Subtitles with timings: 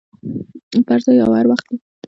[0.85, 1.75] په هر ځای او هر وخت کې.